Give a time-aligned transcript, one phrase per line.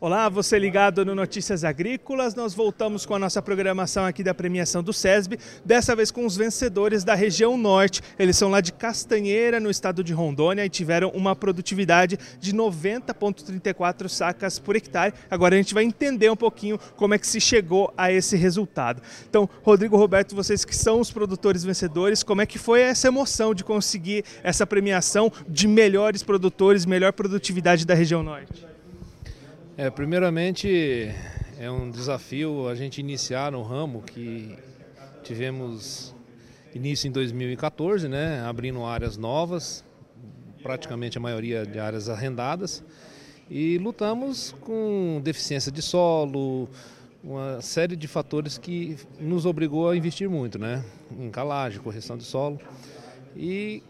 [0.00, 2.32] Olá, você ligado no Notícias Agrícolas.
[2.32, 6.36] Nós voltamos com a nossa programação aqui da premiação do SESB, dessa vez com os
[6.36, 8.00] vencedores da região norte.
[8.16, 14.08] Eles são lá de Castanheira, no estado de Rondônia, e tiveram uma produtividade de 90,34
[14.08, 15.12] sacas por hectare.
[15.28, 19.02] Agora a gente vai entender um pouquinho como é que se chegou a esse resultado.
[19.28, 23.52] Então, Rodrigo Roberto, vocês que são os produtores vencedores, como é que foi essa emoção
[23.52, 28.77] de conseguir essa premiação de melhores produtores, melhor produtividade da região norte?
[29.80, 31.08] É, primeiramente
[31.56, 34.58] é um desafio a gente iniciar no ramo que
[35.22, 36.12] tivemos
[36.74, 39.84] início em 2014, né, abrindo áreas novas,
[40.64, 42.82] praticamente a maioria de áreas arrendadas,
[43.48, 46.68] e lutamos com deficiência de solo,
[47.22, 50.84] uma série de fatores que nos obrigou a investir muito, né,
[51.16, 52.58] em calagem, correção de solo,
[53.36, 53.84] e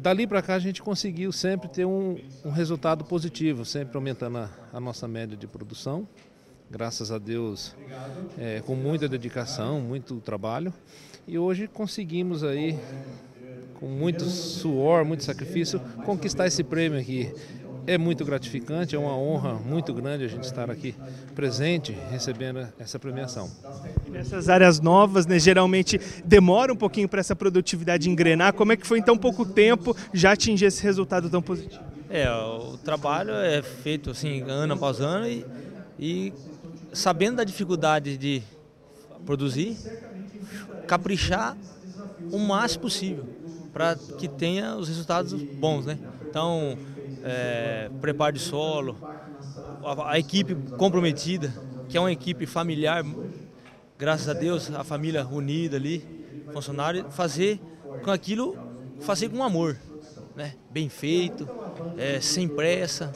[0.00, 4.50] dali para cá a gente conseguiu sempre ter um, um resultado positivo, sempre aumentando a,
[4.72, 6.08] a, nossa média de produção.
[6.70, 7.74] Graças a Deus,
[8.38, 10.72] é, com muita dedicação, muito trabalho.
[11.26, 12.78] E hoje conseguimos aí,
[13.80, 17.32] com muito suor, muito sacrifício, conquistar esse prêmio aqui
[17.88, 20.94] é muito gratificante, é uma honra muito grande a gente estar aqui
[21.34, 23.50] presente, recebendo essa premiação.
[24.06, 28.52] E nessas áreas novas, né, geralmente demora um pouquinho para essa produtividade engrenar.
[28.52, 31.82] Como é que foi em tão pouco tempo já atingir esse resultado tão positivo?
[32.10, 35.44] É, o trabalho é feito assim ano após ano e,
[35.98, 36.32] e
[36.92, 38.42] sabendo da dificuldade de
[39.24, 39.78] produzir,
[40.86, 41.56] caprichar
[42.30, 43.24] o máximo possível
[43.72, 45.98] para que tenha os resultados bons, né?
[46.28, 46.76] Então,
[47.24, 48.96] é, preparo de solo,
[49.84, 51.52] a, a, equipe comprometida,
[51.88, 53.04] que é uma equipe familiar,
[53.98, 56.04] graças a Deus, a família unida ali,
[56.52, 57.60] funcionário, fazer
[58.02, 58.56] com aquilo,
[59.00, 59.76] fazer com amor,
[60.36, 60.54] né?
[60.70, 61.48] bem feito,
[61.96, 63.12] é, sem pressa,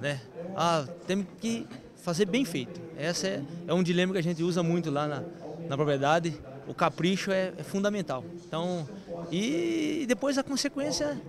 [0.00, 0.20] né?
[0.54, 2.80] Ah, temos que fazer bem feito.
[2.98, 5.22] Esse é, é um dilema que a gente usa muito lá na,
[5.68, 6.34] na propriedade.
[6.66, 8.24] O capricho é, é fundamental.
[8.46, 8.88] Então,
[9.30, 11.20] e depois a consequência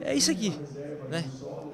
[0.00, 0.52] é isso aqui,
[1.08, 1.24] né?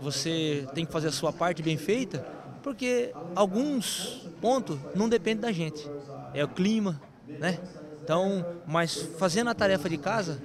[0.00, 2.24] Você tem que fazer a sua parte bem feita,
[2.62, 5.88] porque alguns pontos não dependem da gente.
[6.34, 7.58] É o clima, né?
[8.02, 10.40] Então, mas fazendo a tarefa de casa,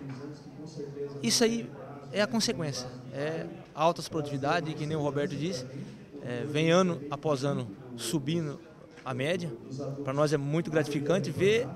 [1.22, 1.70] isso aí
[2.12, 2.88] é a consequência.
[3.14, 5.66] É altas produtividade, que nem o Roberto disse,
[6.24, 8.60] é, vem ano após ano subindo
[9.04, 9.52] a média.
[10.04, 11.68] Para nós é muito gratificante ver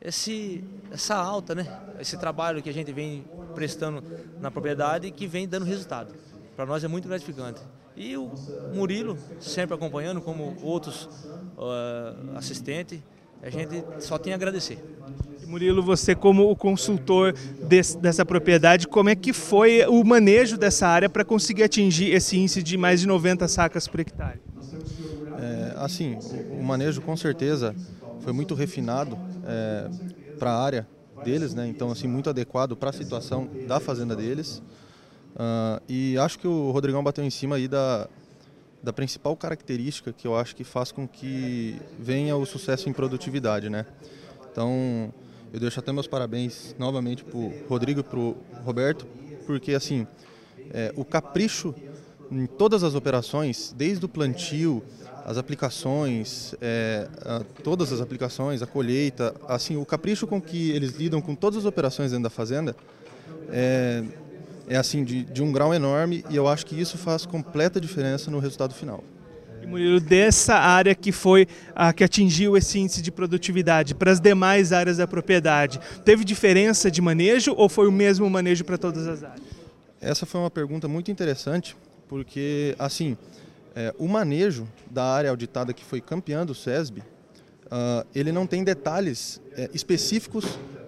[0.00, 1.80] esse, essa alta, né?
[1.98, 3.24] Esse trabalho que a gente vem
[3.54, 4.02] prestando
[4.40, 6.14] na propriedade que vem dando resultado.
[6.56, 7.60] Para nós é muito gratificante.
[7.96, 8.30] E o
[8.72, 11.08] Murilo, sempre acompanhando, como outros
[11.56, 13.00] uh, assistentes,
[13.42, 14.78] a gente só tem a agradecer.
[15.46, 17.34] Murilo, você como o consultor
[17.68, 22.36] desse, dessa propriedade, como é que foi o manejo dessa área para conseguir atingir esse
[22.36, 24.40] índice de mais de 90 sacas por hectare?
[25.38, 26.16] É, assim,
[26.50, 27.74] o, o manejo com certeza
[28.20, 29.90] foi muito refinado é,
[30.38, 30.88] para a área
[31.22, 31.66] deles, né?
[31.68, 34.62] Então, assim, muito adequado para a situação da fazenda deles.
[35.34, 38.08] Uh, e acho que o Rodrigão bateu em cima aí da,
[38.82, 43.68] da principal característica que eu acho que faz com que venha o sucesso em produtividade,
[43.68, 43.84] né?
[44.50, 45.12] Então,
[45.52, 49.06] eu deixo até meus parabéns novamente para o Rodrigo e para o Roberto,
[49.44, 50.06] porque assim,
[50.70, 51.74] é, o capricho
[52.30, 54.82] em todas as operações, desde o plantio,
[55.24, 60.92] as aplicações, é, a, todas as aplicações, a colheita, assim, o capricho com que eles
[60.92, 62.76] lidam com todas as operações dentro da fazenda
[63.50, 64.04] é,
[64.68, 68.30] é assim de, de um grau enorme e eu acho que isso faz completa diferença
[68.30, 69.02] no resultado final.
[69.62, 74.20] E Murilo, dessa área que foi a que atingiu esse índice de produtividade para as
[74.20, 79.06] demais áreas da propriedade, teve diferença de manejo ou foi o mesmo manejo para todas
[79.06, 79.40] as áreas?
[80.00, 81.74] Essa foi uma pergunta muito interessante,
[82.08, 83.16] porque assim,
[83.74, 88.62] é, o manejo da área auditada que foi campeã do SESB, uh, ele não tem
[88.62, 90.44] detalhes é, específicos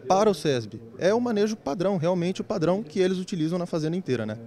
[0.09, 0.81] para o SESB.
[0.99, 4.39] É o manejo padrão, realmente o padrão que eles utilizam na fazenda inteira, né?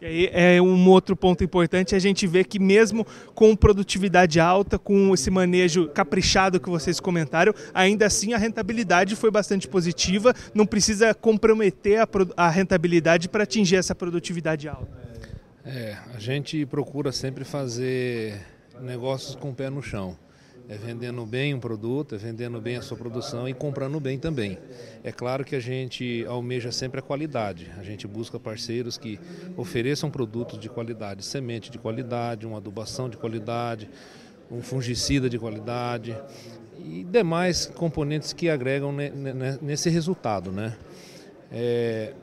[0.00, 3.06] E aí é um outro ponto importante, a gente vê que mesmo
[3.36, 9.30] com produtividade alta, com esse manejo caprichado que vocês comentaram, ainda assim a rentabilidade foi
[9.30, 14.90] bastante positiva, não precisa comprometer a, a rentabilidade para atingir essa produtividade alta.
[15.64, 18.40] É, a gente procura sempre fazer
[18.80, 20.16] negócios com o pé no chão.
[20.68, 24.58] É vendendo bem um produto, é vendendo bem a sua produção e comprando bem também.
[25.04, 27.70] É claro que a gente almeja sempre a qualidade.
[27.78, 29.18] A gente busca parceiros que
[29.56, 33.90] ofereçam produtos de qualidade, semente de qualidade, uma adubação de qualidade,
[34.50, 36.16] um fungicida de qualidade
[36.78, 38.92] e demais componentes que agregam
[39.60, 40.76] nesse resultado, né?
[41.50, 42.14] É,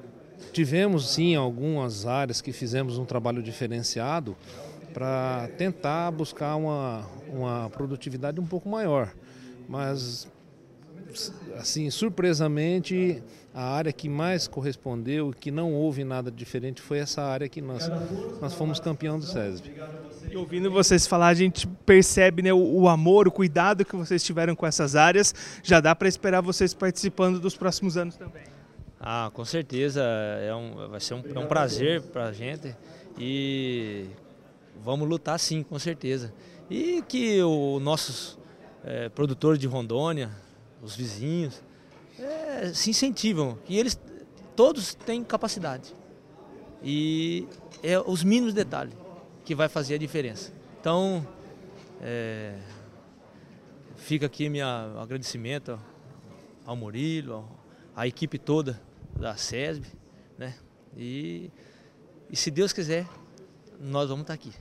[0.51, 4.35] Tivemos sim algumas áreas que fizemos um trabalho diferenciado
[4.93, 9.13] para tentar buscar uma, uma produtividade um pouco maior.
[9.67, 10.27] Mas,
[11.57, 13.21] assim, surpresamente,
[13.53, 17.89] a área que mais correspondeu, que não houve nada diferente, foi essa área que nós,
[18.41, 19.73] nós fomos campeão do SESB.
[20.31, 24.23] E ouvindo vocês falar, a gente percebe né, o, o, amor, o cuidado que vocês
[24.23, 25.33] tiveram com essas áreas.
[25.63, 28.43] Já dá para esperar vocês participando dos próximos anos também.
[28.99, 30.01] Ah, com certeza.
[30.03, 32.75] É um, vai ser um, é um prazer para a gente.
[33.17, 34.05] E
[34.83, 36.33] vamos lutar sim, com certeza.
[36.69, 38.37] E que os nossos
[38.83, 40.29] é, produtores de Rondônia,
[40.81, 41.61] os vizinhos,
[42.17, 43.57] é, se incentivam.
[43.67, 43.99] E eles
[44.55, 45.93] todos têm capacidade.
[46.83, 47.47] E
[47.83, 48.93] é os mínimos detalhes
[49.45, 50.51] que vai fazer a diferença.
[50.79, 51.25] Então,
[52.01, 52.57] é,
[53.95, 55.79] fica aqui meu agradecimento
[56.65, 57.49] ao Murilo,
[57.95, 58.79] à equipe toda
[59.15, 59.87] da SESB,
[60.37, 60.55] né?
[60.95, 61.51] E,
[62.29, 63.07] e se Deus quiser,
[63.79, 64.51] nós vamos estar aqui.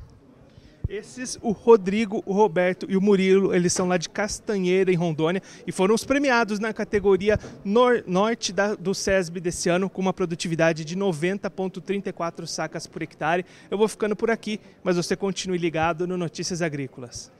[0.89, 5.43] Esses, o Rodrigo, o Roberto e o Murilo, eles são lá de Castanheira, em Rondônia,
[5.67, 10.15] e foram os premiados na categoria nor norte da, do SESB desse ano, com uma
[10.15, 13.45] produtividade de 90,34 sacas por hectare.
[13.71, 17.31] Eu vou ficando por aqui, mas você continue ligado no Notícias Agrícolas.